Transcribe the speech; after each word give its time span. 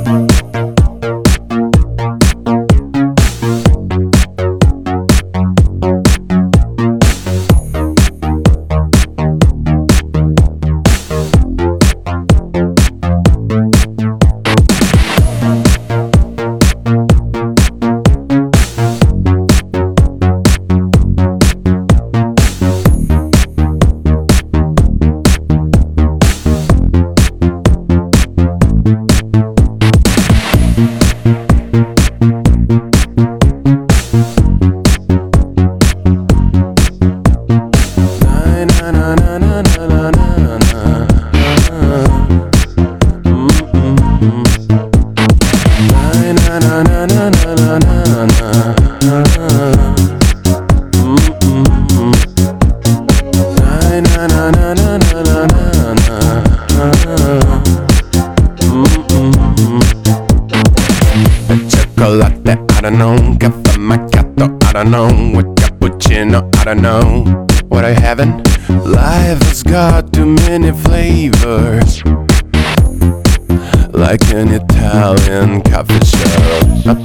Bye. 0.00 0.31
I 62.74 62.90
don't 62.90 62.98
know. 62.98 63.36
Caffè 63.38 63.78
macchiato, 63.78 64.56
I 64.66 64.72
don't 64.72 64.90
know. 64.90 65.32
I 66.62 66.64
don't 66.64 66.80
know. 66.80 67.46
What 67.68 67.84
I 67.84 67.92
having? 67.92 68.42
Life 68.68 69.42
has 69.46 69.62
got 69.62 70.12
too 70.12 70.26
many 70.26 70.72
flavors. 70.72 72.02
Like 74.12 74.30
an 74.34 74.52
Italian 74.52 75.62
coffee 75.62 76.04
shop. 76.04 76.98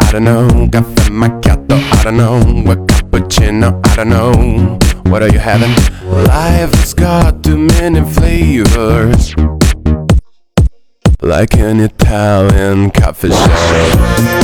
I 0.00 0.10
don't 0.10 0.24
know. 0.24 0.48
Caffè 0.72 1.10
macchiato, 1.10 1.76
I 1.76 2.04
don't 2.04 2.16
know. 2.16 2.40
What 2.64 2.86
cappuccino, 2.86 3.78
I 3.88 3.96
don't 3.96 4.08
know. 4.08 4.78
What 5.10 5.22
are 5.22 5.28
you 5.28 5.38
having? 5.38 5.74
Life 6.06 6.72
has 6.76 6.94
got 6.94 7.42
too 7.42 7.58
many 7.58 8.00
flavors. 8.10 9.34
Like 11.20 11.52
an 11.58 11.80
Italian 11.80 12.90
coffee 12.90 13.28
shop. 13.28 14.37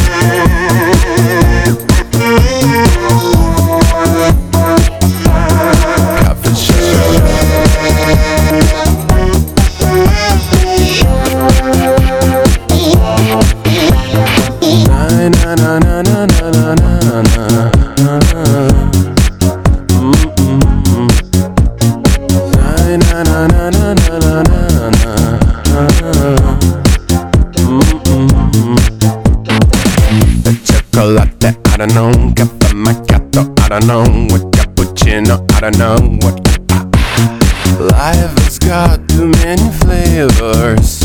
I 31.74 31.76
don't 31.76 31.94
know. 31.94 32.32
Caffè 32.34 32.72
macchiato, 32.74 33.52
I 33.62 33.68
don't 33.68 33.84
know. 33.86 34.02
What 34.30 34.48
cappuccino, 34.50 35.44
I 35.54 35.60
don't 35.60 35.76
know. 35.76 35.96
What 36.22 36.40
Life 37.78 38.38
has 38.42 38.58
got 38.58 39.06
too 39.08 39.26
many 39.42 39.70
flavors. 39.70 41.02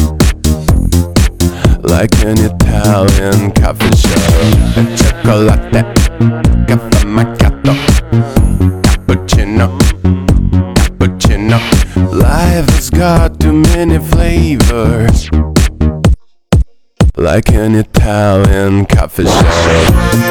Like 1.82 2.14
an 2.24 2.38
Italian 2.38 3.52
coffee 3.54 3.96
shop. 3.98 4.86
Chocolate, 4.96 5.99
caffè 6.66 7.06
macchiato, 7.06 7.74
cappuccino, 8.82 9.78
cappuccino. 10.74 11.58
Life 12.12 12.70
has 12.74 12.90
got 12.90 13.40
too 13.40 13.54
many 13.54 14.00
flavors. 14.00 15.30
Like 17.16 17.50
an 17.54 17.76
Italian 17.76 18.86
coffee 18.86 19.28
shop. 19.28 20.30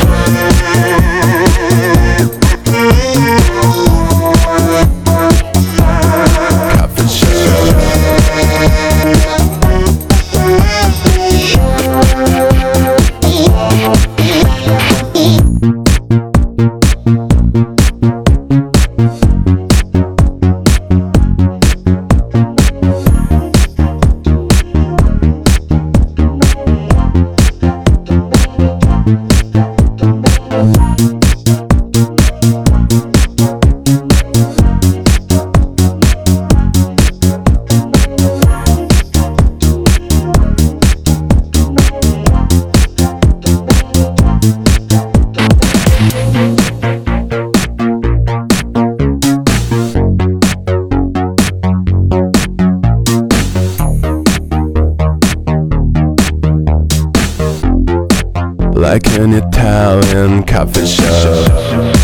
Like 58.96 59.20
an 59.20 59.34
Italian 59.34 60.44
coffee 60.46 60.88
shop. 60.88 61.96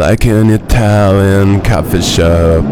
Like 0.00 0.24
an 0.24 0.48
Italian 0.48 1.60
coffee 1.60 2.00
shop. 2.00 2.64